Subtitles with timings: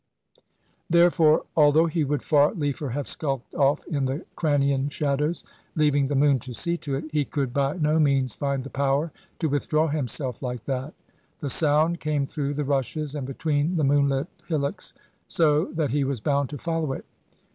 [0.89, 5.43] Therefore, although he would far liefer have skulked off in the crannying shadows,
[5.75, 9.11] leaving the moon to see to it, he could by no means find the power
[9.37, 10.95] to withdraw himself like that.
[11.37, 14.95] The sound came through the rushes, and between the moonlit hillocks
[15.27, 17.05] so, that he was bound to follow it.